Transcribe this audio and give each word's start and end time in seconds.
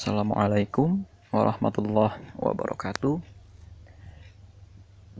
Assalamualaikum 0.00 1.04
warahmatullahi 1.28 2.24
wabarakatuh. 2.40 3.20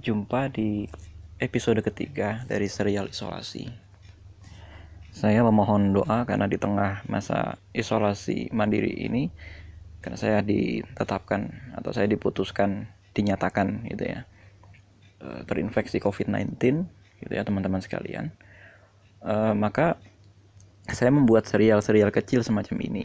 Jumpa 0.00 0.48
di 0.48 0.88
episode 1.37 1.84
ketiga 1.84 2.48
dari 2.48 2.64
serial 2.64 3.12
isolasi. 3.12 3.69
Saya 5.12 5.45
memohon 5.45 5.93
doa 5.93 6.24
karena 6.24 6.48
di 6.48 6.56
tengah 6.56 7.04
masa 7.12 7.61
isolasi 7.77 8.48
mandiri 8.56 9.04
ini 9.04 9.29
karena 10.00 10.16
saya 10.16 10.40
ditetapkan 10.40 11.76
atau 11.76 11.92
saya 11.92 12.08
diputuskan 12.08 12.88
dinyatakan 13.12 13.84
gitu 13.84 14.16
ya 14.16 14.24
eh, 15.20 15.40
terinfeksi 15.44 16.00
COVID-19 16.00 16.56
gitu 17.20 17.32
ya 17.36 17.44
teman-teman 17.44 17.84
sekalian. 17.84 18.32
Uh, 19.20 19.52
maka 19.52 20.00
saya 20.88 21.12
membuat 21.12 21.44
serial-serial 21.44 22.08
kecil 22.08 22.40
semacam 22.40 22.80
ini 22.80 23.04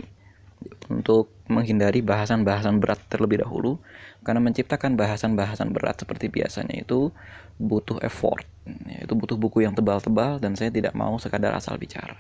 untuk 1.05 1.29
menghindari 1.45 2.01
bahasan-bahasan 2.01 2.81
berat 2.81 2.97
terlebih 3.13 3.45
dahulu. 3.45 3.77
Karena 4.25 4.41
menciptakan 4.41 4.97
bahasan-bahasan 4.97 5.69
berat 5.69 6.01
seperti 6.01 6.33
biasanya 6.33 6.81
itu 6.81 7.13
butuh 7.61 8.01
effort. 8.01 8.41
Itu 8.89 9.13
butuh 9.13 9.37
buku 9.37 9.61
yang 9.61 9.77
tebal-tebal 9.77 10.41
dan 10.41 10.57
saya 10.57 10.73
tidak 10.73 10.97
mau 10.97 11.13
sekadar 11.21 11.53
asal 11.53 11.77
bicara. 11.77 12.17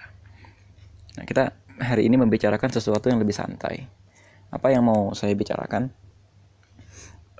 Nah 1.17 1.25
kita 1.25 1.57
hari 1.81 2.05
ini 2.05 2.21
membicarakan 2.21 2.69
sesuatu 2.69 3.09
yang 3.09 3.17
lebih 3.17 3.33
santai. 3.33 3.89
Apa 4.53 4.69
yang 4.69 4.85
mau 4.85 5.17
saya 5.17 5.33
bicarakan? 5.33 5.89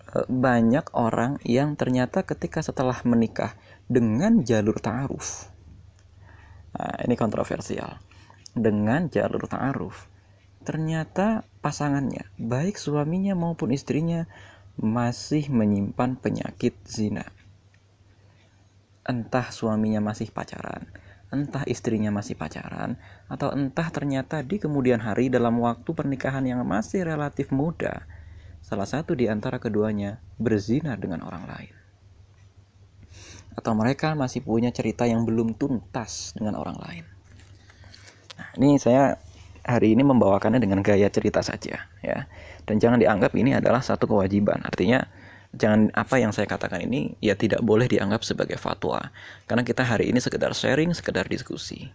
E, 0.01 0.25
banyak 0.25 0.97
orang 0.97 1.37
yang 1.45 1.77
ternyata 1.77 2.25
ketika 2.25 2.65
setelah 2.65 2.97
menikah 3.05 3.53
dengan 3.85 4.41
jalur 4.41 4.81
ta'aruf. 4.81 5.53
Nah, 6.73 7.05
ini 7.05 7.13
kontroversial. 7.13 8.01
Dengan 8.57 9.13
jalur 9.13 9.45
ta'aruf 9.45 10.14
ternyata 10.65 11.45
pasangannya, 11.61 12.25
baik 12.41 12.81
suaminya 12.81 13.37
maupun 13.37 13.69
istrinya, 13.69 14.25
masih 14.75 15.47
menyimpan 15.47 16.19
penyakit 16.19 16.75
zina. 16.83 17.23
Entah 19.05 19.53
suaminya 19.53 20.01
masih 20.01 20.33
pacaran, 20.33 20.89
entah 21.29 21.63
istrinya 21.69 22.09
masih 22.09 22.33
pacaran, 22.35 22.97
atau 23.29 23.53
entah 23.53 23.87
ternyata 23.93 24.41
di 24.41 24.57
kemudian 24.57 24.99
hari 24.99 25.29
dalam 25.29 25.61
waktu 25.61 25.93
pernikahan 25.93 26.43
yang 26.43 26.65
masih 26.65 27.05
relatif 27.05 27.53
muda, 27.53 28.03
salah 28.65 28.89
satu 28.89 29.13
di 29.13 29.29
antara 29.29 29.61
keduanya 29.61 30.17
berzina 30.41 30.97
dengan 30.97 31.21
orang 31.21 31.45
lain. 31.45 31.75
Atau 33.55 33.71
mereka 33.77 34.17
masih 34.17 34.43
punya 34.43 34.73
cerita 34.73 35.07
yang 35.07 35.23
belum 35.23 35.55
tuntas 35.55 36.35
dengan 36.35 36.59
orang 36.59 36.75
lain. 36.81 37.05
Nah, 38.35 38.49
ini 38.59 38.75
saya 38.75 39.15
hari 39.65 39.97
ini 39.97 40.05
membawakannya 40.05 40.61
dengan 40.61 40.85
gaya 40.85 41.09
cerita 41.09 41.41
saja 41.41 41.89
ya. 42.05 42.17
Dan 42.69 42.77
jangan 42.77 43.01
dianggap 43.01 43.33
ini 43.33 43.57
adalah 43.57 43.81
satu 43.81 44.05
kewajiban. 44.05 44.61
Artinya 44.61 45.01
jangan 45.57 45.89
apa 45.97 46.21
yang 46.21 46.29
saya 46.29 46.45
katakan 46.45 46.85
ini 46.85 47.17
ya 47.19 47.33
tidak 47.33 47.65
boleh 47.65 47.89
dianggap 47.89 48.21
sebagai 48.21 48.61
fatwa. 48.61 49.09
Karena 49.49 49.65
kita 49.65 49.81
hari 49.81 50.13
ini 50.13 50.21
sekedar 50.21 50.53
sharing 50.53 50.93
sekedar 50.93 51.25
diskusi. 51.25 51.89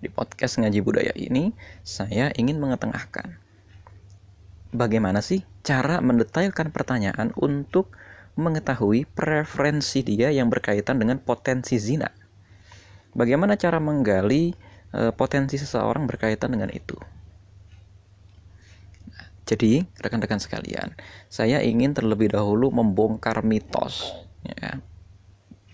Di 0.00 0.08
podcast 0.08 0.56
ngaji 0.60 0.80
budaya 0.80 1.12
ini 1.16 1.52
saya 1.84 2.32
ingin 2.36 2.60
mengetengahkan. 2.60 3.36
Bagaimana 4.76 5.20
sih 5.24 5.44
cara 5.64 6.00
mendetailkan 6.04 6.72
pertanyaan 6.72 7.32
untuk 7.36 7.92
mengetahui 8.36 9.08
preferensi 9.08 10.04
dia 10.04 10.28
yang 10.28 10.52
berkaitan 10.52 11.00
dengan 11.00 11.16
potensi 11.16 11.80
zina? 11.80 12.12
Bagaimana 13.16 13.56
cara 13.56 13.80
menggali 13.80 14.52
e, 14.96 15.12
potensi 15.12 15.60
seseorang 15.60 16.08
berkaitan 16.08 16.56
dengan 16.56 16.72
itu. 16.72 16.96
jadi, 19.46 19.86
rekan-rekan 20.02 20.42
sekalian, 20.42 20.98
saya 21.30 21.62
ingin 21.62 21.94
terlebih 21.94 22.34
dahulu 22.34 22.72
membongkar 22.74 23.46
mitos. 23.46 24.10
Ya. 24.42 24.82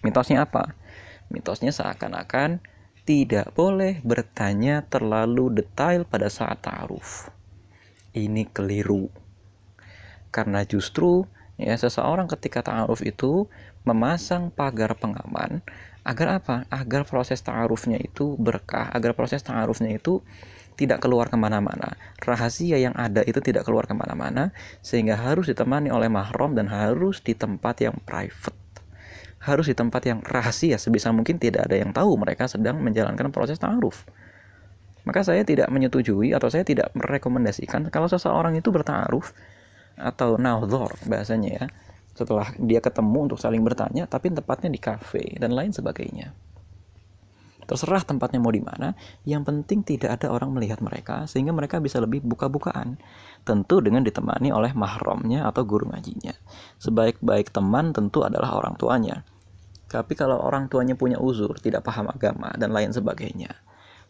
Mitosnya 0.04 0.44
apa? 0.44 0.76
Mitosnya 1.32 1.72
seakan-akan 1.72 2.60
tidak 3.08 3.50
boleh 3.56 3.98
bertanya 4.04 4.84
terlalu 4.86 5.62
detail 5.62 6.04
pada 6.04 6.28
saat 6.28 6.62
ta'aruf. 6.62 7.32
Ini 8.12 8.44
keliru. 8.52 9.08
Karena 10.28 10.62
justru 10.68 11.24
ya 11.56 11.72
seseorang 11.74 12.28
ketika 12.28 12.62
ta'aruf 12.62 13.00
itu 13.02 13.48
memasang 13.82 14.54
pagar 14.54 14.94
pengaman 14.94 15.64
agar 16.02 16.42
apa? 16.42 16.56
Agar 16.68 17.06
proses 17.06 17.42
ta'arufnya 17.42 17.98
itu 18.02 18.34
berkah, 18.38 18.90
agar 18.90 19.14
proses 19.14 19.42
ta'arufnya 19.42 19.94
itu 19.94 20.22
tidak 20.74 21.04
keluar 21.04 21.30
ke 21.30 21.36
mana-mana. 21.38 21.94
Rahasia 22.18 22.80
yang 22.80 22.96
ada 22.98 23.22
itu 23.22 23.38
tidak 23.38 23.68
keluar 23.68 23.86
ke 23.86 23.94
mana-mana, 23.94 24.50
sehingga 24.82 25.14
harus 25.14 25.46
ditemani 25.46 25.92
oleh 25.94 26.10
mahram 26.10 26.58
dan 26.58 26.66
harus 26.66 27.22
di 27.22 27.38
tempat 27.38 27.84
yang 27.84 27.96
private. 28.02 28.56
Harus 29.42 29.70
di 29.70 29.74
tempat 29.74 30.02
yang 30.06 30.22
rahasia, 30.22 30.78
sebisa 30.78 31.10
mungkin 31.10 31.38
tidak 31.38 31.70
ada 31.70 31.76
yang 31.78 31.90
tahu 31.90 32.14
mereka 32.18 32.46
sedang 32.46 32.78
menjalankan 32.82 33.30
proses 33.30 33.58
ta'aruf. 33.58 34.06
Maka 35.02 35.26
saya 35.26 35.42
tidak 35.42 35.66
menyetujui 35.66 36.30
atau 36.30 36.46
saya 36.46 36.62
tidak 36.62 36.94
merekomendasikan 36.94 37.90
kalau 37.90 38.06
seseorang 38.06 38.54
itu 38.54 38.70
berta'aruf 38.70 39.34
atau 39.98 40.38
naudhor 40.38 40.94
bahasanya 41.04 41.50
ya 41.52 41.64
setelah 42.12 42.52
dia 42.60 42.80
ketemu 42.84 43.30
untuk 43.30 43.38
saling 43.40 43.64
bertanya 43.64 44.04
tapi 44.04 44.28
tempatnya 44.32 44.68
di 44.68 44.80
kafe 44.80 45.36
dan 45.40 45.56
lain 45.56 45.72
sebagainya. 45.72 46.32
Terserah 47.62 48.02
tempatnya 48.02 48.42
mau 48.42 48.50
di 48.52 48.60
mana 48.60 48.92
yang 49.22 49.46
penting 49.46 49.86
tidak 49.86 50.20
ada 50.20 50.34
orang 50.34 50.50
melihat 50.52 50.82
mereka 50.82 51.24
sehingga 51.30 51.54
mereka 51.54 51.78
bisa 51.78 52.02
lebih 52.02 52.20
buka-bukaan. 52.20 52.98
Tentu 53.46 53.82
dengan 53.82 54.02
ditemani 54.02 54.50
oleh 54.50 54.74
mahramnya 54.74 55.46
atau 55.46 55.62
guru 55.66 55.88
ngajinya. 55.88 56.34
Sebaik-baik 56.82 57.54
teman 57.54 57.94
tentu 57.94 58.26
adalah 58.26 58.58
orang 58.58 58.74
tuanya. 58.76 59.24
Tapi 59.88 60.12
kalau 60.18 60.42
orang 60.42 60.66
tuanya 60.68 60.98
punya 60.98 61.16
uzur 61.22 61.56
tidak 61.62 61.86
paham 61.86 62.10
agama 62.10 62.50
dan 62.58 62.74
lain 62.74 62.90
sebagainya 62.90 63.56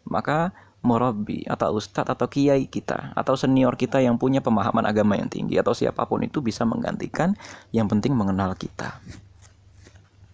maka 0.07 0.51
murabi 0.83 1.47
atau 1.47 1.79
ustadz 1.79 2.11
atau 2.11 2.27
kiai 2.27 2.67
kita 2.67 3.15
atau 3.15 3.39
senior 3.39 3.79
kita 3.79 4.03
yang 4.03 4.19
punya 4.19 4.43
pemahaman 4.43 4.83
agama 4.83 5.15
yang 5.15 5.31
tinggi 5.31 5.55
atau 5.55 5.71
siapa 5.71 6.03
pun 6.03 6.21
itu 6.27 6.43
bisa 6.43 6.67
menggantikan 6.67 7.33
yang 7.71 7.87
penting 7.87 8.11
mengenal 8.11 8.51
kita. 8.53 8.99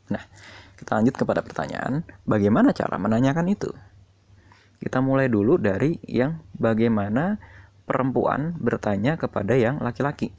Nah, 0.09 0.25
kita 0.75 0.97
lanjut 0.97 1.15
kepada 1.15 1.45
pertanyaan, 1.45 2.01
bagaimana 2.25 2.73
cara 2.73 2.97
menanyakan 2.97 3.45
itu? 3.53 3.69
Kita 4.81 5.05
mulai 5.05 5.29
dulu 5.29 5.61
dari 5.61 6.01
yang 6.09 6.41
bagaimana 6.57 7.37
perempuan 7.85 8.57
bertanya 8.57 9.19
kepada 9.21 9.53
yang 9.53 9.77
laki-laki 9.83 10.33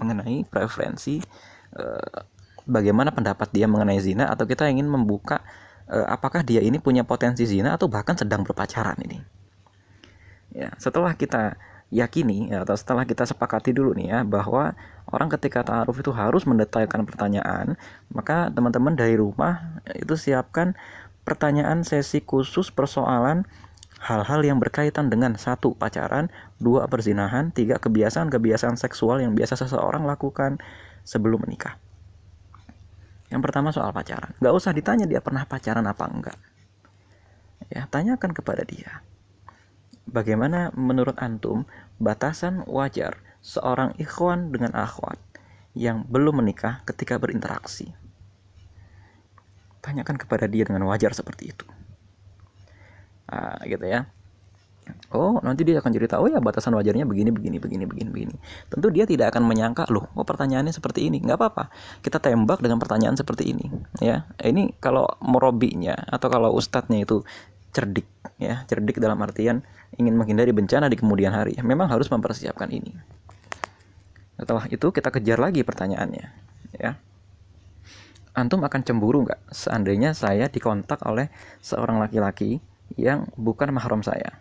mengenai 0.00 0.42
preferensi 0.50 1.22
eh, 1.78 2.18
bagaimana 2.66 3.12
pendapat 3.12 3.52
dia 3.52 3.70
mengenai 3.70 4.00
zina 4.00 4.32
atau 4.32 4.48
kita 4.48 4.66
ingin 4.66 4.88
membuka 4.88 5.44
eh, 5.86 6.06
apakah 6.10 6.42
dia 6.42 6.64
ini 6.64 6.80
punya 6.80 7.04
potensi 7.06 7.44
zina 7.46 7.76
atau 7.76 7.86
bahkan 7.86 8.18
sedang 8.18 8.42
berpacaran 8.42 8.98
ini. 9.04 9.43
Ya, 10.54 10.70
setelah 10.78 11.18
kita 11.18 11.58
yakini 11.90 12.54
ya, 12.54 12.62
atau 12.62 12.78
setelah 12.78 13.02
kita 13.02 13.26
sepakati 13.26 13.74
dulu 13.74 13.94
nih 13.98 14.08
ya 14.14 14.18
bahwa 14.22 14.78
orang 15.10 15.28
ketika 15.34 15.66
taaruf 15.66 15.98
itu 15.98 16.14
harus 16.14 16.46
mendetailkan 16.46 17.02
pertanyaan, 17.06 17.74
maka 18.14 18.48
teman-teman 18.54 18.94
dari 18.94 19.18
rumah 19.18 19.82
itu 19.98 20.14
siapkan 20.14 20.78
pertanyaan 21.26 21.82
sesi 21.82 22.22
khusus 22.22 22.70
persoalan 22.70 23.46
hal-hal 23.98 24.46
yang 24.46 24.62
berkaitan 24.62 25.10
dengan 25.10 25.34
satu 25.34 25.74
pacaran, 25.74 26.30
dua 26.62 26.86
perzinahan, 26.86 27.50
tiga 27.50 27.82
kebiasaan-kebiasaan 27.82 28.78
seksual 28.78 29.18
yang 29.18 29.34
biasa 29.34 29.58
seseorang 29.58 30.06
lakukan 30.06 30.62
sebelum 31.02 31.42
menikah. 31.42 31.80
Yang 33.32 33.42
pertama 33.50 33.72
soal 33.72 33.90
pacaran. 33.90 34.36
Gak 34.38 34.54
usah 34.54 34.70
ditanya 34.70 35.08
dia 35.08 35.18
pernah 35.24 35.48
pacaran 35.48 35.82
apa 35.88 36.04
enggak. 36.06 36.38
Ya, 37.72 37.88
tanyakan 37.88 38.36
kepada 38.36 38.60
dia 38.62 39.00
Bagaimana 40.04 40.68
menurut 40.76 41.16
antum 41.16 41.64
batasan 41.96 42.60
wajar 42.68 43.24
seorang 43.40 43.96
ikhwan 43.96 44.52
dengan 44.52 44.76
akhwat 44.76 45.16
yang 45.72 46.04
belum 46.06 46.44
menikah 46.44 46.84
ketika 46.84 47.16
berinteraksi? 47.16 47.96
Tanyakan 49.80 50.20
kepada 50.20 50.44
dia 50.44 50.68
dengan 50.68 50.84
wajar 50.88 51.16
seperti 51.16 51.52
itu. 51.52 51.66
Nah, 53.28 53.60
gitu 53.64 53.84
ya. 53.84 54.08
Oh, 55.14 55.40
nanti 55.40 55.64
dia 55.64 55.80
akan 55.80 55.92
cerita, 55.96 56.20
oh 56.20 56.28
ya 56.28 56.44
batasan 56.44 56.76
wajarnya 56.76 57.08
begini, 57.08 57.32
begini, 57.32 57.56
begini, 57.56 57.88
begini, 57.88 58.10
begini. 58.12 58.34
Tentu 58.68 58.92
dia 58.92 59.08
tidak 59.08 59.32
akan 59.32 59.48
menyangka, 59.48 59.88
loh, 59.88 60.12
oh 60.12 60.26
pertanyaannya 60.28 60.76
seperti 60.76 61.08
ini. 61.08 61.24
Nggak 61.24 61.40
apa-apa, 61.40 61.64
kita 62.04 62.20
tembak 62.20 62.60
dengan 62.60 62.76
pertanyaan 62.76 63.16
seperti 63.16 63.56
ini. 63.56 63.64
Ya, 64.04 64.28
ini 64.44 64.76
kalau 64.84 65.08
merobinya 65.24 65.96
atau 65.96 66.28
kalau 66.28 66.52
ustadznya 66.52 67.00
itu 67.00 67.24
cerdik, 67.74 68.06
ya, 68.38 68.62
cerdik 68.70 69.02
dalam 69.02 69.18
artian 69.18 69.66
ingin 69.98 70.14
menghindari 70.14 70.54
bencana 70.54 70.86
di 70.86 70.94
kemudian 70.94 71.34
hari, 71.34 71.58
memang 71.58 71.90
harus 71.90 72.06
mempersiapkan 72.06 72.70
ini. 72.70 72.94
Setelah 74.38 74.70
itu 74.70 74.94
kita 74.94 75.10
kejar 75.10 75.42
lagi 75.42 75.66
pertanyaannya, 75.66 76.26
ya. 76.78 76.94
Antum 78.34 78.62
akan 78.62 78.80
cemburu 78.82 79.26
nggak 79.26 79.50
seandainya 79.50 80.14
saya 80.14 80.50
dikontak 80.50 81.02
oleh 81.06 81.30
seorang 81.62 82.02
laki-laki 82.02 82.62
yang 82.94 83.26
bukan 83.34 83.70
mahram 83.74 84.02
saya? 84.02 84.38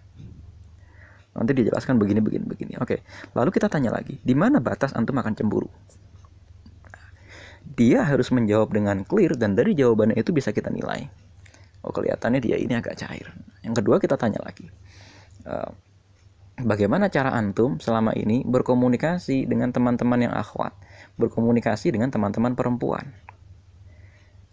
Nanti 1.33 1.57
dijelaskan 1.57 1.97
begini, 1.97 2.21
begini, 2.21 2.45
begini. 2.45 2.73
Oke, 2.77 3.01
lalu 3.33 3.49
kita 3.49 3.65
tanya 3.65 3.89
lagi, 3.89 4.21
di 4.21 4.37
mana 4.37 4.61
batas 4.61 4.93
antum 4.93 5.17
akan 5.17 5.33
cemburu? 5.33 5.69
Dia 7.73 8.05
harus 8.05 8.29
menjawab 8.29 8.69
dengan 8.69 9.01
clear 9.01 9.33
dan 9.33 9.57
dari 9.57 9.73
jawabannya 9.73 10.17
itu 10.17 10.29
bisa 10.29 10.53
kita 10.53 10.69
nilai. 10.69 11.22
Oh 11.83 11.91
kelihatannya 11.91 12.39
dia 12.39 12.55
ini 12.55 12.79
agak 12.79 12.95
cair. 12.95 13.27
Yang 13.59 13.83
kedua 13.83 13.99
kita 13.99 14.15
tanya 14.15 14.39
lagi, 14.39 14.71
uh, 15.43 15.71
bagaimana 16.63 17.11
cara 17.11 17.35
antum 17.35 17.79
selama 17.83 18.15
ini 18.15 18.47
berkomunikasi 18.47 19.43
dengan 19.43 19.75
teman-teman 19.75 20.31
yang 20.31 20.33
akhwat, 20.35 20.71
berkomunikasi 21.19 21.91
dengan 21.91 22.07
teman-teman 22.07 22.55
perempuan? 22.55 23.11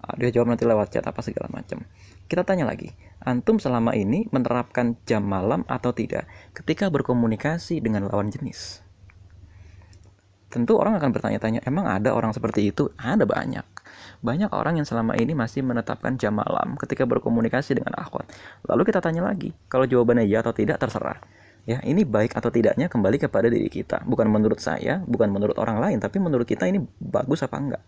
Uh, 0.03 0.15
dia 0.19 0.35
jawab 0.35 0.51
nanti 0.51 0.67
lewat 0.67 0.91
chat 0.91 1.07
apa 1.07 1.23
segala 1.23 1.47
macam. 1.55 1.87
Kita 2.27 2.43
tanya 2.43 2.67
lagi, 2.67 2.91
antum 3.23 3.63
selama 3.63 3.95
ini 3.95 4.27
menerapkan 4.35 4.99
jam 5.07 5.23
malam 5.23 5.63
atau 5.71 5.95
tidak 5.95 6.27
ketika 6.51 6.91
berkomunikasi 6.91 7.79
dengan 7.79 8.11
lawan 8.11 8.31
jenis? 8.31 8.83
Tentu 10.51 10.83
orang 10.83 10.99
akan 10.99 11.15
bertanya-tanya, 11.15 11.63
emang 11.63 11.87
ada 11.87 12.11
orang 12.11 12.35
seperti 12.35 12.75
itu? 12.75 12.91
Ada 12.99 13.23
banyak. 13.23 13.80
Banyak 14.21 14.53
orang 14.53 14.81
yang 14.81 14.87
selama 14.87 15.17
ini 15.17 15.33
masih 15.33 15.65
menetapkan 15.65 16.17
jam 16.21 16.37
malam 16.37 16.77
ketika 16.77 17.09
berkomunikasi 17.09 17.79
dengan 17.79 17.97
akhwat. 17.97 18.29
Lalu 18.69 18.83
kita 18.89 19.01
tanya 19.01 19.25
lagi, 19.27 19.55
kalau 19.67 19.89
jawabannya 19.89 20.29
ya 20.29 20.45
atau 20.45 20.53
tidak 20.53 20.81
terserah. 20.81 21.21
Ya, 21.69 21.79
ini 21.85 22.09
baik 22.09 22.33
atau 22.35 22.49
tidaknya 22.49 22.89
kembali 22.89 23.21
kepada 23.21 23.47
diri 23.53 23.69
kita. 23.69 24.03
Bukan 24.09 24.27
menurut 24.33 24.59
saya, 24.59 25.05
bukan 25.05 25.29
menurut 25.29 25.61
orang 25.61 25.77
lain, 25.79 25.99
tapi 26.01 26.17
menurut 26.17 26.49
kita 26.49 26.65
ini 26.65 26.81
bagus 26.99 27.45
apa 27.45 27.57
enggak. 27.61 27.83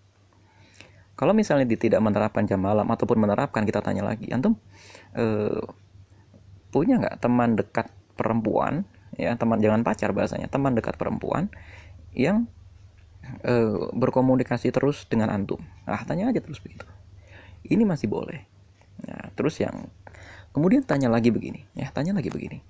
Kalau 1.16 1.32
misalnya 1.32 1.68
tidak 1.68 2.00
menerapkan 2.00 2.44
jam 2.44 2.60
malam 2.60 2.84
ataupun 2.88 3.16
menerapkan, 3.20 3.64
kita 3.64 3.84
tanya 3.84 4.04
lagi, 4.04 4.28
antum 4.32 4.56
eh, 5.16 5.60
punya 6.72 6.98
nggak 6.98 7.20
teman 7.20 7.54
dekat 7.54 7.92
perempuan, 8.16 8.84
ya 9.14 9.36
teman 9.36 9.60
jangan 9.60 9.84
pacar 9.84 10.10
bahasanya, 10.16 10.48
teman 10.48 10.72
dekat 10.72 10.96
perempuan 10.96 11.52
yang 12.16 12.48
eh, 13.40 13.88
berkomunikasi 13.96 14.68
terus 14.68 15.08
dengan 15.08 15.32
antum. 15.32 15.60
Nah, 15.88 16.02
tanya 16.04 16.28
aja 16.28 16.44
terus 16.44 16.60
begitu. 16.60 16.84
Ini 17.64 17.82
masih 17.88 18.12
boleh. 18.12 18.44
Nah, 19.08 19.32
terus 19.32 19.56
yang 19.56 19.88
kemudian 20.52 20.84
tanya 20.84 21.08
lagi 21.08 21.32
begini, 21.32 21.64
ya 21.72 21.88
tanya 21.88 22.12
lagi 22.12 22.28
begini, 22.28 22.60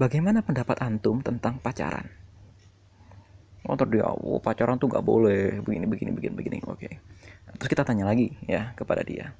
bagaimana 0.00 0.40
pendapat 0.40 0.80
antum 0.80 1.20
tentang 1.20 1.60
pacaran? 1.60 2.08
Oh, 3.66 3.74
dia, 3.74 4.06
oh, 4.06 4.38
pacaran 4.38 4.78
tuh 4.78 4.86
nggak 4.86 5.02
boleh, 5.02 5.58
begini, 5.58 5.90
begini, 5.90 6.10
begini, 6.14 6.34
begini. 6.38 6.58
Oke. 6.64 6.86
Okay 6.86 6.94
terus 7.56 7.70
kita 7.72 7.86
tanya 7.86 8.04
lagi 8.06 8.36
ya 8.44 8.76
kepada 8.76 9.06
dia 9.06 9.32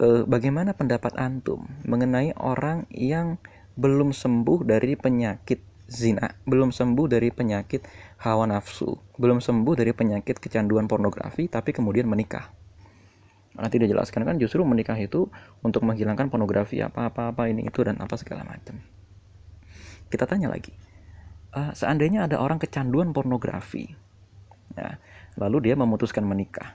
e, 0.00 0.26
bagaimana 0.26 0.74
pendapat 0.74 1.14
antum 1.14 1.68
mengenai 1.86 2.34
orang 2.40 2.88
yang 2.90 3.38
belum 3.78 4.14
sembuh 4.14 4.66
dari 4.66 4.98
penyakit 4.98 5.73
zina 5.84 6.36
belum 6.48 6.72
sembuh 6.72 7.06
dari 7.06 7.28
penyakit 7.28 7.84
hawa 8.24 8.48
nafsu 8.48 8.96
belum 9.20 9.44
sembuh 9.44 9.74
dari 9.76 9.92
penyakit 9.92 10.40
kecanduan 10.40 10.88
pornografi 10.88 11.48
tapi 11.48 11.76
kemudian 11.76 12.08
menikah 12.08 12.48
nanti 13.54 13.78
dia 13.78 13.86
jelaskan 13.86 14.26
kan 14.26 14.36
justru 14.40 14.66
menikah 14.66 14.98
itu 14.98 15.30
untuk 15.62 15.86
menghilangkan 15.86 16.32
pornografi 16.32 16.82
apa 16.82 17.12
apa 17.12 17.30
apa 17.30 17.46
ini 17.46 17.68
itu 17.68 17.84
dan 17.86 18.00
apa 18.02 18.16
segala 18.18 18.42
macam 18.42 18.80
kita 20.10 20.26
tanya 20.26 20.50
lagi 20.50 20.74
uh, 21.54 21.70
seandainya 21.70 22.26
ada 22.26 22.42
orang 22.42 22.58
kecanduan 22.58 23.14
pornografi 23.14 23.92
ya 24.74 24.98
lalu 25.38 25.70
dia 25.70 25.74
memutuskan 25.74 26.22
menikah. 26.22 26.74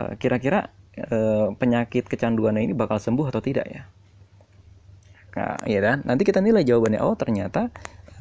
Eh, 0.00 0.16
kira-kira 0.16 0.72
uh, 1.12 1.52
penyakit 1.56 2.08
kecanduannya 2.08 2.64
ini 2.64 2.72
bakal 2.72 2.96
sembuh 2.96 3.28
atau 3.28 3.40
tidak 3.44 3.66
ya? 3.68 3.82
Nah, 5.30 5.62
ya 5.68 5.80
kan? 5.84 6.02
Nanti 6.08 6.26
kita 6.26 6.42
nilai 6.42 6.64
jawabannya. 6.66 7.00
Oh, 7.04 7.14
ternyata 7.14 7.70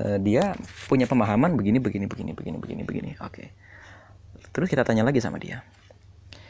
uh, 0.02 0.18
dia 0.20 0.56
punya 0.88 1.06
pemahaman 1.06 1.56
begini, 1.56 1.78
begini, 1.84 2.08
begini, 2.08 2.32
begini, 2.34 2.58
begini, 2.58 2.82
begini. 2.84 3.12
Oke. 3.24 3.52
Terus 4.50 4.68
kita 4.68 4.82
tanya 4.84 5.06
lagi 5.06 5.22
sama 5.22 5.38
dia. 5.38 5.62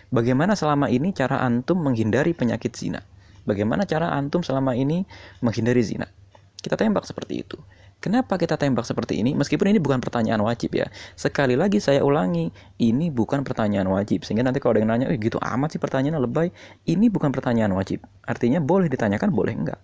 Bagaimana 0.10 0.58
selama 0.58 0.90
ini 0.90 1.14
cara 1.14 1.42
antum 1.46 1.78
menghindari 1.86 2.34
penyakit 2.34 2.74
zina? 2.74 3.06
Bagaimana 3.46 3.86
cara 3.86 4.10
antum 4.14 4.42
selama 4.42 4.74
ini 4.74 5.06
menghindari 5.42 5.86
zina? 5.86 6.10
Kita 6.60 6.74
tembak 6.76 7.06
seperti 7.06 7.46
itu. 7.46 7.58
Kenapa 8.00 8.40
kita 8.40 8.56
tembak 8.56 8.88
seperti 8.88 9.20
ini? 9.20 9.36
Meskipun 9.36 9.76
ini 9.76 9.80
bukan 9.84 10.00
pertanyaan 10.00 10.40
wajib 10.40 10.72
ya. 10.72 10.88
Sekali 11.20 11.60
lagi 11.60 11.84
saya 11.84 12.00
ulangi, 12.00 12.48
ini 12.80 13.12
bukan 13.12 13.44
pertanyaan 13.44 13.92
wajib. 13.92 14.24
Sehingga 14.24 14.48
nanti 14.48 14.64
kalau 14.64 14.80
ada 14.80 14.88
yang 14.88 14.92
nanya, 14.96 15.08
eh 15.12 15.20
gitu 15.20 15.36
amat 15.36 15.76
sih 15.76 15.82
pertanyaannya 15.84 16.24
lebay. 16.24 16.48
Ini 16.88 17.12
bukan 17.12 17.36
pertanyaan 17.36 17.76
wajib. 17.76 18.08
Artinya 18.24 18.64
boleh 18.64 18.88
ditanyakan, 18.88 19.30
boleh 19.36 19.52
enggak. 19.52 19.80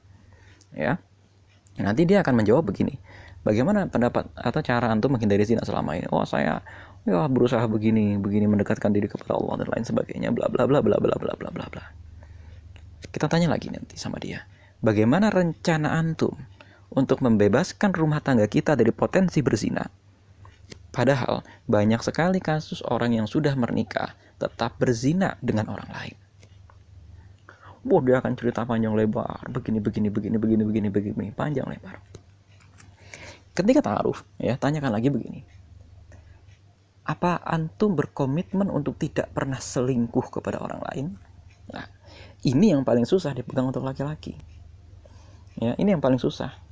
Ya. 0.72 0.96
Nanti 1.76 2.08
dia 2.08 2.24
akan 2.24 2.40
menjawab 2.40 2.72
begini. 2.72 2.96
Bagaimana 3.46 3.86
pendapat 3.86 4.26
atau 4.34 4.62
cara 4.66 4.90
antum 4.90 5.14
menghindari 5.14 5.46
zina 5.46 5.62
selama 5.62 5.94
ini? 5.94 6.10
Oh, 6.10 6.26
saya 6.26 6.66
ya 7.06 7.30
berusaha 7.30 7.62
begini, 7.70 8.18
begini 8.18 8.50
mendekatkan 8.50 8.90
diri 8.90 9.06
kepada 9.06 9.38
Allah 9.38 9.62
dan 9.62 9.70
lain 9.70 9.86
sebagainya, 9.86 10.34
bla 10.34 10.50
bla 10.50 10.66
bla 10.66 10.82
bla 10.82 10.98
bla 10.98 11.14
bla 11.14 11.34
bla 11.38 11.50
bla 11.54 11.66
bla. 11.70 11.86
Kita 13.14 13.30
tanya 13.30 13.54
lagi 13.54 13.70
nanti 13.70 14.02
sama 14.02 14.18
dia. 14.18 14.42
Bagaimana 14.82 15.30
rencana 15.30 15.94
antum 15.94 16.34
untuk 16.90 17.22
membebaskan 17.22 17.94
rumah 17.94 18.24
tangga 18.26 18.50
kita 18.50 18.74
dari 18.74 18.90
potensi 18.90 19.46
berzina. 19.46 19.86
Padahal 20.90 21.46
banyak 21.70 22.02
sekali 22.02 22.42
kasus 22.42 22.82
orang 22.88 23.14
yang 23.14 23.28
sudah 23.30 23.54
menikah 23.54 24.18
tetap 24.42 24.80
berzina 24.82 25.38
dengan 25.44 25.70
orang 25.70 25.92
lain. 25.92 26.18
Wah, 27.86 28.02
dia 28.02 28.18
akan 28.18 28.34
cerita 28.34 28.66
panjang 28.66 28.98
lebar, 28.98 29.46
begini, 29.54 29.78
begini, 29.78 30.10
begini, 30.10 30.42
begini, 30.42 30.64
begini, 30.66 30.88
begini, 30.90 31.26
panjang 31.30 31.70
lebar. 31.70 32.02
Ketika 33.56 33.80
taruh, 33.80 34.20
ya, 34.36 34.60
tanyakan 34.60 34.92
lagi 34.92 35.08
begini. 35.08 35.48
Apa 37.08 37.40
antum 37.42 37.96
berkomitmen 37.96 38.68
untuk 38.68 39.00
tidak 39.00 39.32
pernah 39.32 39.62
selingkuh 39.62 40.28
kepada 40.28 40.60
orang 40.60 40.82
lain? 40.92 41.06
Nah, 41.72 41.88
ini 42.44 42.76
yang 42.76 42.84
paling 42.84 43.08
susah 43.08 43.32
dipegang 43.32 43.72
untuk 43.72 43.88
laki-laki. 43.88 44.36
Ya, 45.56 45.72
ini 45.80 45.96
yang 45.96 46.04
paling 46.04 46.20
susah 46.20 46.66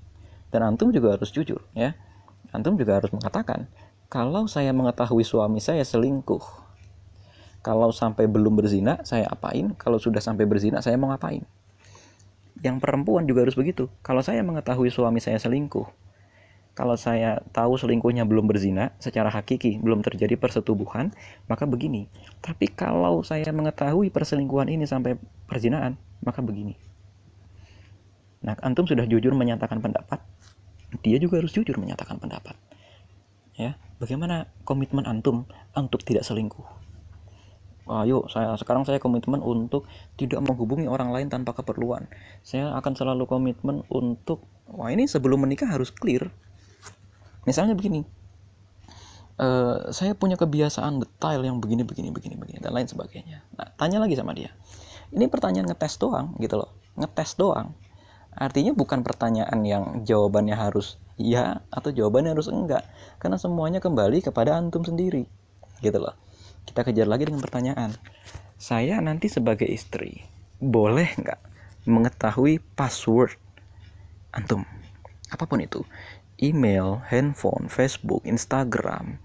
dan 0.53 0.61
antum 0.69 0.93
juga 0.93 1.17
harus 1.17 1.33
jujur 1.33 1.65
ya 1.73 1.97
antum 2.53 2.77
juga 2.77 3.01
harus 3.01 3.09
mengatakan 3.09 3.65
kalau 4.05 4.45
saya 4.45 4.69
mengetahui 4.69 5.25
suami 5.25 5.57
saya 5.57 5.81
selingkuh 5.81 6.45
kalau 7.65 7.89
sampai 7.89 8.29
belum 8.29 8.53
berzina 8.53 9.01
saya 9.01 9.25
apain 9.33 9.73
kalau 9.73 9.97
sudah 9.97 10.21
sampai 10.21 10.45
berzina 10.45 10.77
saya 10.85 10.93
mau 11.01 11.09
ngapain 11.09 11.41
yang 12.61 12.77
perempuan 12.77 13.25
juga 13.25 13.49
harus 13.49 13.57
begitu 13.57 13.89
kalau 14.05 14.21
saya 14.21 14.45
mengetahui 14.45 14.93
suami 14.93 15.17
saya 15.17 15.41
selingkuh 15.41 15.89
kalau 16.73 16.97
saya 16.97 17.41
tahu 17.53 17.77
selingkuhnya 17.77 18.25
belum 18.25 18.49
berzina 18.49 18.93
secara 18.97 19.29
hakiki 19.29 19.77
belum 19.81 20.01
terjadi 20.01 20.37
persetubuhan 20.37 21.13
maka 21.45 21.69
begini 21.69 22.09
tapi 22.41 22.69
kalau 22.69 23.21
saya 23.21 23.49
mengetahui 23.53 24.09
perselingkuhan 24.09 24.69
ini 24.69 24.89
sampai 24.89 25.17
perzinaan 25.45 25.97
maka 26.25 26.41
begini 26.41 26.73
nah 28.43 28.57
antum 28.59 28.83
sudah 28.83 29.07
jujur 29.07 29.31
menyatakan 29.37 29.79
pendapat 29.79 30.19
dia 31.01 31.17
juga 31.17 31.41
harus 31.41 31.49
jujur 31.49 31.73
menyatakan 31.81 32.21
pendapat. 32.21 32.53
Ya, 33.57 33.81
bagaimana 33.97 34.49
komitmen 34.61 35.09
antum 35.09 35.49
untuk 35.73 36.05
tidak 36.05 36.27
selingkuh? 36.27 36.65
Ayo, 37.83 38.29
saya 38.31 38.55
sekarang 38.55 38.87
saya 38.87 39.01
komitmen 39.01 39.43
untuk 39.43 39.89
tidak 40.15 40.39
menghubungi 40.39 40.87
orang 40.87 41.11
lain 41.11 41.27
tanpa 41.27 41.51
keperluan. 41.57 42.07
Saya 42.45 42.71
akan 42.77 42.93
selalu 42.95 43.27
komitmen 43.27 43.83
untuk 43.91 44.45
wah 44.69 44.93
ini 44.93 45.09
sebelum 45.09 45.43
menikah 45.43 45.67
harus 45.67 45.91
clear. 45.91 46.29
Misalnya 47.43 47.75
begini, 47.75 48.03
uh, 49.39 49.91
saya 49.91 50.15
punya 50.15 50.39
kebiasaan 50.39 51.03
detail 51.03 51.41
yang 51.43 51.59
begini, 51.59 51.83
begini, 51.83 52.09
begini, 52.09 52.35
begini 52.39 52.59
dan 52.63 52.71
lain 52.71 52.87
sebagainya. 52.87 53.43
Nah, 53.55 53.67
tanya 53.75 53.99
lagi 53.99 54.15
sama 54.15 54.31
dia. 54.31 54.51
Ini 55.13 55.29
pertanyaan 55.29 55.69
ngetes 55.69 56.01
doang, 56.01 56.33
gitu 56.41 56.57
loh, 56.57 56.73
ngetes 56.97 57.37
doang. 57.37 57.75
Artinya 58.33 58.73
bukan 58.73 59.05
pertanyaan 59.05 59.61
yang 59.61 59.83
jawabannya 60.01 60.57
harus 60.57 60.97
ya 61.21 61.61
atau 61.69 61.93
jawabannya 61.93 62.33
harus 62.33 62.49
enggak. 62.49 62.81
Karena 63.21 63.37
semuanya 63.37 63.77
kembali 63.77 64.25
kepada 64.25 64.57
antum 64.57 64.81
sendiri. 64.81 65.29
Gitu 65.85 66.01
loh. 66.01 66.17
Kita 66.65 66.81
kejar 66.81 67.05
lagi 67.05 67.29
dengan 67.29 67.45
pertanyaan. 67.45 67.93
Saya 68.57 68.97
nanti 69.03 69.29
sebagai 69.29 69.67
istri, 69.67 70.23
boleh 70.57 71.13
nggak 71.19 71.39
mengetahui 71.85 72.63
password 72.73 73.35
antum? 74.31 74.63
Apa 75.29 75.45
pun 75.45 75.59
itu. 75.61 75.83
Email, 76.41 77.03
handphone, 77.09 77.69
Facebook, 77.69 78.25
Instagram, 78.25 79.21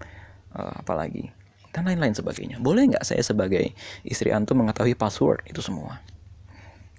uh, 0.53 0.83
apalagi 0.83 1.33
dan 1.73 1.85
lain-lain 1.85 2.17
sebagainya. 2.17 2.57
Boleh 2.57 2.89
nggak 2.89 3.05
saya 3.05 3.21
sebagai 3.21 3.73
istri 4.01 4.33
antum 4.33 4.57
mengetahui 4.61 4.97
password 4.97 5.45
itu 5.45 5.61
semua? 5.61 6.01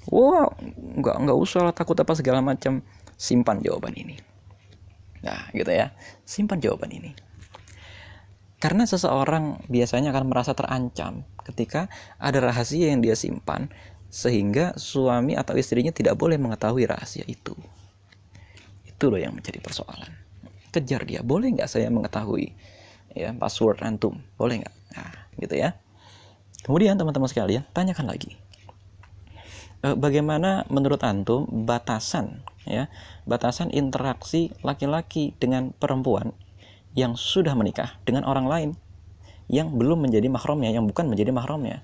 Wah, 0.08 0.48
nggak 0.72 1.16
nggak 1.26 1.38
usah 1.38 1.70
lah 1.70 1.74
takut 1.74 1.98
apa 1.98 2.14
segala 2.16 2.40
macam. 2.40 2.82
Simpan 3.20 3.60
jawaban 3.60 3.92
ini. 3.92 4.16
Nah, 5.20 5.52
gitu 5.52 5.68
ya. 5.68 5.92
Simpan 6.24 6.56
jawaban 6.56 6.88
ini. 6.88 7.12
Karena 8.56 8.88
seseorang 8.88 9.60
biasanya 9.68 10.12
akan 10.12 10.24
merasa 10.32 10.56
terancam 10.56 11.24
ketika 11.44 11.92
ada 12.16 12.40
rahasia 12.40 12.92
yang 12.92 13.04
dia 13.04 13.16
simpan 13.16 13.68
sehingga 14.08 14.76
suami 14.80 15.36
atau 15.36 15.56
istrinya 15.56 15.92
tidak 15.92 16.16
boleh 16.16 16.40
mengetahui 16.40 16.88
rahasia 16.88 17.24
itu. 17.28 17.56
Itu 19.00 19.08
loh 19.08 19.16
yang 19.16 19.32
menjadi 19.32 19.64
persoalan. 19.64 20.12
Kejar 20.76 21.08
dia, 21.08 21.24
boleh 21.24 21.56
nggak 21.56 21.72
saya 21.72 21.88
mengetahui 21.88 22.52
ya 23.16 23.32
password 23.32 23.80
antum? 23.80 24.20
Boleh 24.36 24.60
nggak? 24.60 24.74
Nah, 24.92 25.12
gitu 25.40 25.56
ya. 25.56 25.72
Kemudian 26.68 27.00
teman-teman 27.00 27.24
sekalian, 27.24 27.64
tanyakan 27.72 28.12
lagi. 28.12 28.36
E, 29.80 29.96
bagaimana 29.96 30.68
menurut 30.68 31.00
antum 31.00 31.48
batasan 31.48 32.44
ya, 32.68 32.92
batasan 33.24 33.72
interaksi 33.72 34.52
laki-laki 34.60 35.32
dengan 35.40 35.72
perempuan 35.72 36.36
yang 36.92 37.16
sudah 37.16 37.56
menikah 37.56 37.96
dengan 38.04 38.28
orang 38.28 38.52
lain 38.52 38.70
yang 39.48 39.80
belum 39.80 40.04
menjadi 40.04 40.28
mahramnya, 40.28 40.76
yang 40.76 40.84
bukan 40.84 41.08
menjadi 41.08 41.32
mahramnya. 41.32 41.80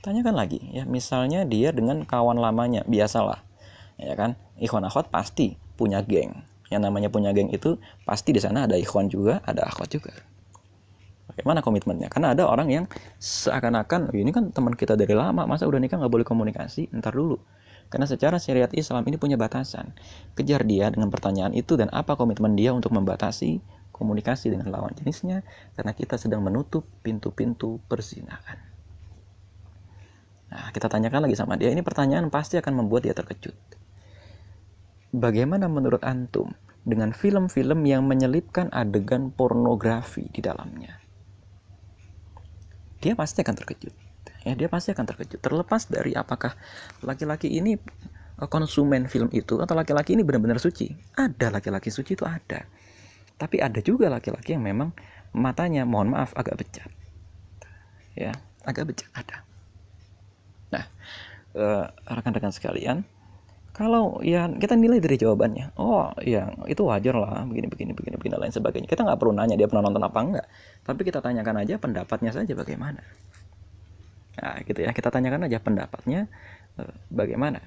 Tanyakan 0.00 0.40
lagi 0.40 0.72
ya, 0.72 0.88
misalnya 0.88 1.44
dia 1.44 1.68
dengan 1.76 2.08
kawan 2.08 2.40
lamanya, 2.40 2.80
biasalah. 2.88 3.44
Ya 4.00 4.16
kan? 4.16 4.40
Ikhwan 4.56 4.88
akhwat 4.88 5.12
pasti 5.12 5.60
punya 5.80 6.04
geng. 6.04 6.44
Yang 6.68 6.82
namanya 6.84 7.08
punya 7.08 7.32
geng 7.32 7.48
itu 7.48 7.80
pasti 8.04 8.36
di 8.36 8.40
sana 8.44 8.68
ada 8.68 8.76
ikhwan 8.76 9.08
juga, 9.08 9.40
ada 9.48 9.64
akhwat 9.64 9.88
juga. 9.88 10.12
Bagaimana 11.32 11.64
komitmennya? 11.64 12.12
Karena 12.12 12.36
ada 12.36 12.44
orang 12.44 12.68
yang 12.68 12.84
seakan-akan 13.16 14.12
ini 14.12 14.28
kan 14.28 14.52
teman 14.52 14.76
kita 14.76 14.92
dari 14.92 15.16
lama, 15.16 15.48
masa 15.48 15.64
udah 15.64 15.80
nikah 15.80 15.96
nggak 15.96 16.12
boleh 16.12 16.26
komunikasi? 16.28 16.92
Ntar 16.92 17.16
dulu. 17.16 17.40
Karena 17.88 18.06
secara 18.06 18.36
syariat 18.38 18.70
Islam 18.76 19.02
ini 19.08 19.16
punya 19.16 19.40
batasan. 19.40 19.96
Kejar 20.36 20.62
dia 20.68 20.92
dengan 20.92 21.08
pertanyaan 21.08 21.56
itu 21.56 21.74
dan 21.74 21.88
apa 21.90 22.14
komitmen 22.14 22.54
dia 22.54 22.70
untuk 22.76 22.92
membatasi 22.94 23.58
komunikasi 23.90 24.54
dengan 24.54 24.72
lawan 24.72 24.94
jenisnya 24.96 25.44
karena 25.76 25.92
kita 25.92 26.16
sedang 26.16 26.40
menutup 26.40 26.86
pintu-pintu 27.02 27.82
perzinahan. 27.90 28.56
Nah, 30.50 30.74
kita 30.74 30.90
tanyakan 30.90 31.30
lagi 31.30 31.36
sama 31.38 31.54
dia. 31.54 31.70
Ini 31.70 31.84
pertanyaan 31.86 32.26
pasti 32.32 32.58
akan 32.58 32.84
membuat 32.84 33.06
dia 33.06 33.14
terkejut. 33.14 33.54
Bagaimana 35.10 35.66
menurut 35.66 36.06
antum 36.06 36.54
dengan 36.86 37.10
film-film 37.10 37.82
yang 37.82 38.06
menyelipkan 38.06 38.70
adegan 38.70 39.34
pornografi 39.34 40.30
di 40.30 40.38
dalamnya? 40.38 41.02
Dia 43.02 43.18
pasti 43.18 43.42
akan 43.42 43.56
terkejut. 43.58 43.94
Ya, 44.46 44.54
dia 44.54 44.70
pasti 44.70 44.94
akan 44.94 45.04
terkejut. 45.10 45.42
Terlepas 45.42 45.90
dari 45.90 46.14
apakah 46.14 46.54
laki-laki 47.02 47.50
ini 47.50 47.74
konsumen 48.48 49.10
film 49.10 49.28
itu 49.34 49.58
atau 49.58 49.74
laki-laki 49.74 50.14
ini 50.14 50.22
benar-benar 50.22 50.62
suci. 50.62 50.94
Ada 51.18 51.52
laki-laki 51.52 51.90
suci 51.90 52.14
itu 52.14 52.24
ada. 52.24 52.64
Tapi 53.34 53.58
ada 53.58 53.82
juga 53.82 54.06
laki-laki 54.08 54.54
yang 54.54 54.62
memang 54.64 54.94
matanya 55.34 55.82
mohon 55.82 56.14
maaf 56.14 56.32
agak 56.38 56.54
becat. 56.60 56.88
Ya, 58.14 58.30
agak 58.62 58.94
becat 58.94 59.10
ada. 59.12 59.42
Nah, 60.70 60.84
eh, 61.58 61.84
rekan-rekan 62.06 62.54
sekalian, 62.54 63.02
kalau 63.80 64.20
ya 64.20 64.44
kita 64.52 64.76
nilai 64.76 65.00
dari 65.00 65.16
jawabannya, 65.16 65.72
oh 65.80 66.12
ya 66.20 66.52
itu 66.68 66.84
wajar 66.84 67.16
lah, 67.16 67.48
begini 67.48 67.64
begini 67.64 67.96
begini 67.96 68.20
begini 68.20 68.36
lain 68.36 68.52
sebagainya. 68.52 68.84
Kita 68.84 69.08
nggak 69.08 69.16
perlu 69.16 69.32
nanya 69.32 69.56
dia 69.56 69.64
pernah 69.64 69.88
nonton 69.88 70.04
apa 70.04 70.18
enggak, 70.20 70.46
tapi 70.84 71.00
kita 71.08 71.24
tanyakan 71.24 71.64
aja 71.64 71.80
pendapatnya 71.80 72.28
saja 72.28 72.52
bagaimana. 72.52 73.00
Nah, 74.36 74.60
gitu 74.68 74.84
ya, 74.84 74.92
kita 74.92 75.08
tanyakan 75.08 75.48
aja 75.48 75.64
pendapatnya 75.64 76.28
eh, 76.76 76.92
bagaimana. 77.08 77.64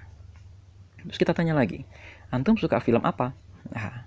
Terus 1.01 1.17
kita 1.17 1.33
tanya 1.33 1.57
lagi, 1.57 1.81
antum 2.29 2.61
suka 2.61 2.77
film 2.77 3.01
apa? 3.01 3.33
Nah, 3.73 4.05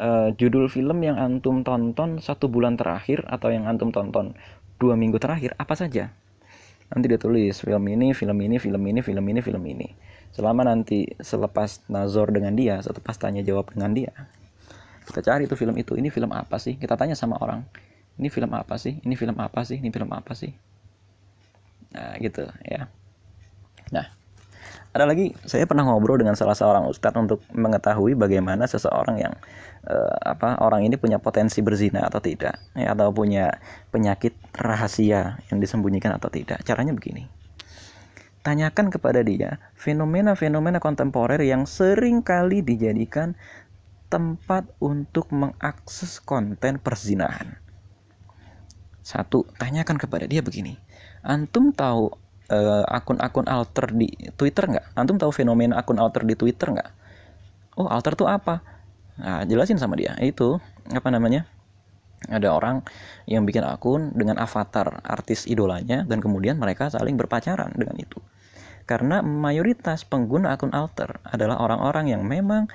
uh, 0.00 0.28
judul 0.40 0.72
film 0.72 1.04
yang 1.04 1.20
antum 1.20 1.60
tonton 1.60 2.16
satu 2.16 2.48
bulan 2.48 2.80
terakhir 2.80 3.28
atau 3.28 3.52
yang 3.52 3.68
antum 3.68 3.92
tonton 3.92 4.32
dua 4.80 4.96
minggu 4.96 5.20
terakhir 5.20 5.52
apa 5.60 5.76
saja 5.76 6.16
nanti 6.90 7.06
dia 7.06 7.20
tulis 7.20 7.60
film 7.60 7.84
ini 7.92 8.16
film 8.16 8.38
ini 8.40 8.56
film 8.56 8.82
ini 8.82 9.00
film 9.04 9.24
ini 9.28 9.40
film 9.44 9.62
ini 9.68 9.88
selama 10.30 10.66
nanti 10.66 11.10
selepas 11.18 11.82
nazor 11.90 12.30
dengan 12.30 12.54
dia 12.54 12.78
selepas 12.80 13.18
tanya 13.18 13.42
jawab 13.42 13.70
dengan 13.74 13.92
dia 13.92 14.12
kita 15.10 15.26
cari 15.26 15.50
itu 15.50 15.58
film 15.58 15.74
itu 15.74 15.98
ini 15.98 16.06
film 16.06 16.30
apa 16.30 16.62
sih? 16.62 16.78
Kita 16.78 16.94
tanya 16.94 17.18
sama 17.18 17.34
orang 17.42 17.66
ini 18.14 18.30
film 18.30 18.54
apa 18.54 18.78
sih? 18.78 19.02
Ini 19.02 19.14
film 19.18 19.34
apa 19.42 19.66
sih? 19.66 19.82
Ini 19.82 19.90
film 19.90 20.06
apa 20.14 20.32
sih? 20.38 20.54
Nah 21.90 22.14
gitu 22.22 22.46
ya. 22.62 22.86
Nah 23.90 24.06
ada 24.94 25.04
lagi 25.06 25.34
saya 25.46 25.66
pernah 25.66 25.82
ngobrol 25.82 26.22
dengan 26.22 26.38
salah 26.38 26.54
seorang 26.54 26.86
ustadz 26.86 27.18
untuk 27.18 27.42
mengetahui 27.50 28.14
bagaimana 28.14 28.70
seseorang 28.70 29.18
yang 29.18 29.34
uh, 29.86 30.18
apa 30.22 30.62
orang 30.62 30.86
ini 30.86 30.94
punya 30.94 31.18
potensi 31.18 31.62
berzina 31.62 32.06
atau 32.06 32.22
tidak 32.22 32.58
ya, 32.78 32.94
atau 32.94 33.10
punya 33.10 33.58
penyakit 33.90 34.34
rahasia 34.54 35.42
yang 35.50 35.58
disembunyikan 35.58 36.14
atau 36.14 36.30
tidak. 36.30 36.62
Caranya 36.62 36.94
begini 36.94 37.39
tanyakan 38.40 38.88
kepada 38.88 39.20
dia 39.20 39.60
fenomena-fenomena 39.76 40.80
kontemporer 40.80 41.40
yang 41.44 41.68
sering 41.68 42.24
kali 42.24 42.64
dijadikan 42.64 43.36
tempat 44.08 44.66
untuk 44.82 45.30
mengakses 45.30 46.18
konten 46.18 46.80
perzinahan 46.80 47.60
satu 49.04 49.44
tanyakan 49.60 50.00
kepada 50.00 50.24
dia 50.24 50.40
begini 50.40 50.80
antum 51.22 51.70
tahu 51.70 52.10
uh, 52.50 52.84
akun-akun 52.90 53.46
alter 53.46 53.94
di 53.94 54.10
Twitter 54.34 54.66
nggak? 54.66 54.86
Antum 54.98 55.16
tahu 55.16 55.30
fenomena 55.30 55.78
akun 55.78 55.96
alter 55.96 56.26
di 56.26 56.34
Twitter 56.34 56.74
nggak? 56.74 56.90
Oh, 57.78 57.86
alter 57.86 58.18
tuh 58.18 58.26
apa? 58.26 58.60
Nah, 59.16 59.46
jelasin 59.46 59.78
sama 59.78 59.96
dia. 59.96 60.18
Itu 60.18 60.58
apa 60.90 61.08
namanya? 61.08 61.46
Ada 62.28 62.52
orang 62.52 62.84
yang 63.24 63.48
bikin 63.48 63.64
akun 63.64 64.12
dengan 64.12 64.36
avatar 64.36 65.00
artis 65.08 65.48
idolanya 65.48 66.04
dan 66.04 66.20
kemudian 66.20 66.60
mereka 66.60 66.92
saling 66.92 67.16
berpacaran 67.16 67.72
dengan 67.72 67.96
itu. 67.96 68.20
Karena 68.84 69.22
mayoritas 69.24 70.04
pengguna 70.04 70.52
akun 70.52 70.74
alter 70.74 71.22
adalah 71.24 71.62
orang-orang 71.62 72.12
yang 72.12 72.22
memang 72.26 72.66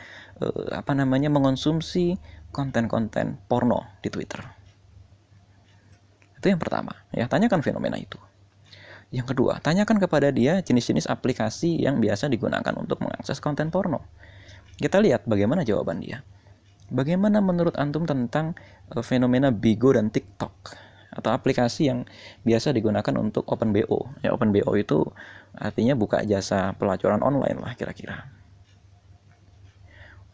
uh, 0.41 0.71
apa 0.73 0.95
namanya 0.97 1.29
mengonsumsi 1.29 2.17
konten-konten 2.49 3.37
porno 3.45 3.99
di 4.01 4.09
Twitter. 4.09 4.39
Itu 6.39 6.49
yang 6.49 6.61
pertama, 6.61 6.95
ya 7.11 7.27
tanyakan 7.27 7.59
fenomena 7.59 7.99
itu. 7.99 8.17
Yang 9.13 9.35
kedua, 9.35 9.61
tanyakan 9.61 10.01
kepada 10.01 10.33
dia 10.33 10.63
jenis-jenis 10.63 11.05
aplikasi 11.05 11.77
yang 11.83 12.01
biasa 12.01 12.31
digunakan 12.31 12.73
untuk 12.73 13.03
mengakses 13.03 13.37
konten 13.37 13.69
porno. 13.69 14.01
Kita 14.75 14.99
lihat 14.99 15.27
bagaimana 15.29 15.61
jawaban 15.67 16.01
dia. 16.01 16.25
Bagaimana 16.91 17.41
menurut 17.41 17.73
antum 17.77 18.05
tentang 18.05 18.53
uh, 18.93 19.01
fenomena 19.01 19.49
Bigo 19.49 19.93
dan 19.93 20.13
TikTok 20.13 20.53
atau 21.15 21.31
aplikasi 21.31 21.87
yang 21.87 22.03
biasa 22.43 22.75
digunakan 22.75 23.13
untuk 23.17 23.47
open 23.49 23.73
BO? 23.73 24.09
Ya 24.21 24.35
open 24.35 24.53
BO 24.53 24.71
itu 24.77 25.05
artinya 25.55 25.97
buka 25.97 26.21
jasa 26.21 26.75
pelacuran 26.77 27.25
online 27.25 27.57
lah 27.57 27.73
kira-kira. 27.73 28.29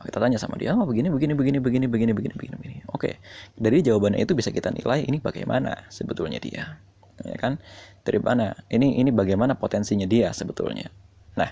Kita 0.02 0.18
tanya 0.18 0.42
sama 0.42 0.58
dia, 0.58 0.74
oh 0.74 0.82
begini, 0.90 1.14
begini, 1.14 1.38
begini, 1.38 1.62
begini, 1.62 1.86
begini, 1.86 2.12
begini, 2.18 2.34
begini, 2.34 2.56
begini. 2.58 2.78
Oke, 2.90 3.22
dari 3.54 3.86
jawabannya 3.86 4.26
itu 4.26 4.34
bisa 4.34 4.50
kita 4.50 4.74
nilai 4.74 5.06
ini 5.06 5.22
bagaimana 5.22 5.86
sebetulnya 5.94 6.42
dia 6.42 6.82
ya 7.26 7.38
kan 7.38 7.62
dari 8.02 8.18
mana 8.18 8.58
ini 8.74 8.98
ini 8.98 9.14
bagaimana 9.14 9.54
potensinya 9.58 10.10
dia 10.10 10.34
sebetulnya 10.34 10.90
nah 11.38 11.50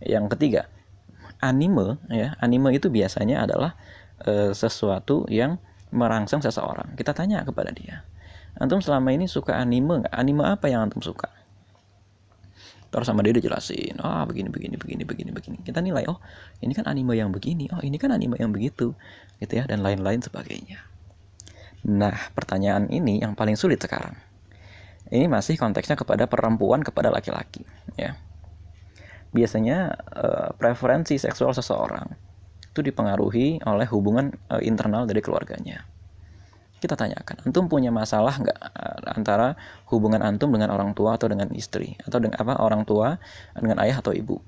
yang 0.00 0.26
ketiga 0.32 0.68
anime 1.42 1.98
ya 2.10 2.36
anime 2.38 2.74
itu 2.76 2.90
biasanya 2.90 3.46
adalah 3.46 3.74
e, 4.22 4.52
sesuatu 4.54 5.26
yang 5.30 5.58
merangsang 5.94 6.42
seseorang. 6.42 6.98
Kita 6.98 7.14
tanya 7.14 7.42
kepada 7.46 7.70
dia 7.70 8.02
antum 8.58 8.78
selama 8.78 9.10
ini 9.10 9.26
suka 9.26 9.58
anime 9.58 10.06
nggak? 10.06 10.14
Anime 10.14 10.46
apa 10.46 10.70
yang 10.70 10.86
antum 10.86 11.02
suka? 11.02 11.30
Terus 12.94 13.10
sama 13.10 13.26
dia 13.26 13.34
dijelasin 13.34 13.98
oh 13.98 14.22
begini 14.30 14.54
begini 14.54 14.78
begini 14.78 15.02
begini 15.02 15.30
begini. 15.34 15.58
Kita 15.66 15.82
nilai 15.82 16.06
oh 16.06 16.22
ini 16.62 16.70
kan 16.70 16.86
anime 16.86 17.18
yang 17.18 17.34
begini. 17.34 17.66
Oh 17.74 17.82
ini 17.82 17.98
kan 17.98 18.14
anime 18.14 18.38
yang 18.38 18.54
begitu 18.54 18.94
gitu 19.42 19.52
ya 19.58 19.66
dan 19.66 19.82
lain-lain 19.82 20.22
sebagainya. 20.22 20.78
Nah 21.90 22.14
pertanyaan 22.38 22.86
ini 22.94 23.18
yang 23.18 23.34
paling 23.34 23.58
sulit 23.58 23.82
sekarang. 23.82 24.14
Ini 25.10 25.26
masih 25.26 25.58
konteksnya 25.58 25.98
kepada 25.98 26.30
perempuan 26.30 26.80
kepada 26.80 27.12
laki-laki 27.12 27.66
ya 27.98 28.16
biasanya 29.34 29.92
uh, 30.14 30.48
preferensi 30.54 31.18
seksual 31.18 31.50
seseorang 31.50 32.06
itu 32.70 32.80
dipengaruhi 32.80 33.58
oleh 33.66 33.86
hubungan 33.90 34.30
uh, 34.48 34.62
internal 34.62 35.04
dari 35.04 35.18
keluarganya 35.18 35.82
kita 36.78 36.94
tanyakan 36.94 37.42
antum 37.42 37.66
punya 37.66 37.90
masalah 37.90 38.38
nggak 38.38 38.58
uh, 38.58 39.10
antara 39.10 39.58
hubungan 39.90 40.22
antum 40.22 40.54
dengan 40.54 40.70
orang 40.70 40.94
tua 40.94 41.18
atau 41.18 41.26
dengan 41.26 41.50
istri 41.52 41.98
atau 42.06 42.22
dengan 42.22 42.38
apa 42.38 42.62
orang 42.62 42.86
tua 42.86 43.18
dengan 43.58 43.82
ayah 43.82 43.98
atau 43.98 44.14
ibu 44.14 44.38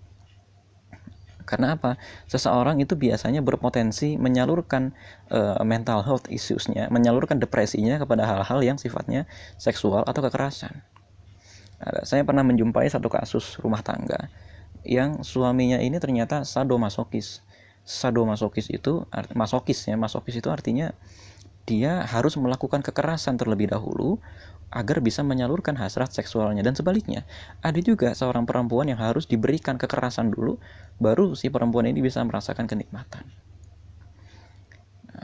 karena 1.46 1.78
apa? 1.78 1.94
Seseorang 2.26 2.82
itu 2.82 2.98
biasanya 2.98 3.38
berpotensi 3.38 4.18
menyalurkan 4.18 4.90
uh, 5.30 5.62
mental 5.62 6.02
health 6.02 6.26
issues-nya, 6.26 6.90
menyalurkan 6.90 7.38
depresinya 7.38 8.02
kepada 8.02 8.26
hal-hal 8.26 8.66
yang 8.66 8.76
sifatnya 8.82 9.30
seksual 9.54 10.02
atau 10.02 10.26
kekerasan. 10.26 10.82
Saya 12.02 12.24
pernah 12.24 12.42
menjumpai 12.42 12.88
satu 12.88 13.06
kasus 13.06 13.60
rumah 13.60 13.84
tangga 13.84 14.32
yang 14.86 15.26
suaminya 15.26 15.82
ini 15.82 15.98
ternyata 15.98 16.46
sadomasokis. 16.46 17.42
Sadomasokis 17.86 18.70
itu 18.70 19.06
masokis 19.34 19.86
ya, 19.86 19.98
masokis 19.98 20.38
itu 20.38 20.48
artinya 20.50 20.94
dia 21.66 22.06
harus 22.06 22.38
melakukan 22.38 22.80
kekerasan 22.82 23.34
terlebih 23.34 23.74
dahulu 23.74 24.22
agar 24.70 24.98
bisa 25.02 25.22
menyalurkan 25.22 25.78
hasrat 25.78 26.10
seksualnya 26.10 26.62
dan 26.62 26.74
sebaliknya 26.74 27.22
ada 27.62 27.78
juga 27.78 28.14
seorang 28.14 28.46
perempuan 28.46 28.90
yang 28.90 28.98
harus 28.98 29.26
diberikan 29.26 29.78
kekerasan 29.78 30.34
dulu 30.34 30.58
baru 30.98 31.38
si 31.38 31.50
perempuan 31.54 31.86
ini 31.86 32.02
bisa 32.02 32.18
merasakan 32.26 32.66
kenikmatan 32.66 33.30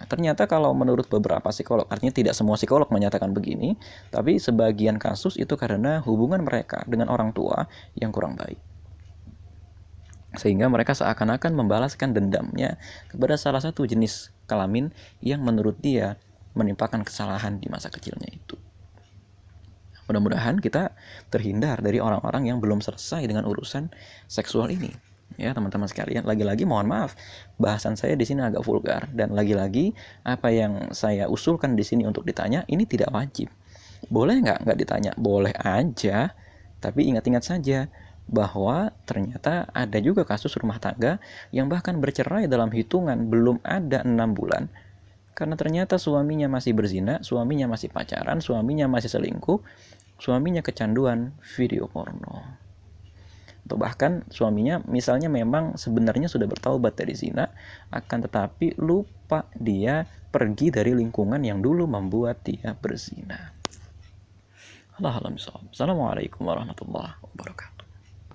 ternyata 0.07 0.45
kalau 0.51 0.73
menurut 0.77 1.07
beberapa 1.09 1.49
psikolog, 1.53 1.87
artinya 1.89 2.13
tidak 2.13 2.35
semua 2.35 2.57
psikolog 2.57 2.89
menyatakan 2.91 3.33
begini, 3.33 3.77
tapi 4.09 4.41
sebagian 4.41 4.97
kasus 4.99 5.37
itu 5.41 5.55
karena 5.57 6.01
hubungan 6.05 6.43
mereka 6.43 6.83
dengan 6.89 7.13
orang 7.13 7.31
tua 7.33 7.69
yang 7.97 8.11
kurang 8.11 8.37
baik. 8.37 8.72
Sehingga 10.37 10.69
mereka 10.73 10.97
seakan-akan 10.97 11.53
membalaskan 11.53 12.17
dendamnya 12.17 12.81
kepada 13.13 13.37
salah 13.37 13.61
satu 13.61 13.85
jenis 13.85 14.33
kelamin 14.49 14.89
yang 15.21 15.45
menurut 15.45 15.77
dia 15.81 16.17
menimpakan 16.57 17.05
kesalahan 17.05 17.61
di 17.61 17.69
masa 17.69 17.89
kecilnya 17.89 18.29
itu. 18.33 18.57
Mudah-mudahan 20.09 20.59
kita 20.61 20.93
terhindar 21.33 21.81
dari 21.81 22.03
orang-orang 22.03 22.49
yang 22.49 22.59
belum 22.61 22.85
selesai 22.85 23.25
dengan 23.25 23.49
urusan 23.49 23.89
seksual 24.29 24.69
ini. 24.69 24.93
Ya 25.41 25.57
teman-teman 25.57 25.89
sekalian 25.89 26.29
lagi-lagi 26.29 26.69
mohon 26.69 26.85
maaf 26.93 27.17
bahasan 27.57 27.97
saya 27.97 28.13
di 28.19 28.29
sini 28.29 28.45
agak 28.45 28.61
vulgar. 28.61 29.09
Dan 29.13 29.33
lagi-lagi 29.33 29.97
apa 30.29 30.53
yang 30.53 30.93
saya 30.93 31.29
usulkan 31.33 31.73
di 31.73 31.85
sini 31.87 32.05
untuk 32.05 32.29
ditanya 32.29 32.69
ini 32.69 32.85
tidak 32.85 33.09
wajib. 33.15 33.49
Boleh 34.13 34.37
nggak 34.45 34.69
nggak 34.69 34.79
ditanya? 34.81 35.13
Boleh 35.17 35.55
aja 35.57 36.37
tapi 36.83 37.07
ingat-ingat 37.07 37.47
saja 37.47 37.87
bahwa 38.33 38.91
ternyata 39.05 39.69
ada 39.77 39.99
juga 40.01 40.25
kasus 40.25 40.57
rumah 40.57 40.81
tangga 40.81 41.21
yang 41.53 41.69
bahkan 41.69 42.01
bercerai 42.01 42.49
dalam 42.49 42.73
hitungan 42.73 43.29
belum 43.29 43.61
ada 43.63 44.03
enam 44.03 44.33
bulan 44.33 44.73
karena 45.33 45.57
ternyata 45.57 45.97
suaminya 45.97 46.45
masih 46.49 46.77
berzina, 46.77 47.25
suaminya 47.25 47.65
masih 47.65 47.89
pacaran, 47.89 48.45
suaminya 48.45 48.85
masih 48.85 49.09
selingkuh, 49.09 49.65
suaminya 50.21 50.61
kecanduan 50.61 51.33
video 51.57 51.89
porno 51.89 52.63
atau 53.73 53.81
bahkan 53.81 54.21
suaminya 54.29 54.85
misalnya 54.85 55.33
memang 55.33 55.81
sebenarnya 55.81 56.29
sudah 56.29 56.45
bertaubat 56.45 56.93
dari 56.93 57.17
zina 57.17 57.49
akan 57.89 58.29
tetapi 58.29 58.77
lupa 58.77 59.49
dia 59.57 60.05
pergi 60.29 60.69
dari 60.69 60.93
lingkungan 60.93 61.41
yang 61.41 61.65
dulu 61.65 61.89
membuat 61.89 62.45
dia 62.45 62.77
berzina. 62.77 63.57
Assalamualaikum 65.73 66.45
warahmatullahi 66.45 67.17
wabarakatuh. 67.33 67.82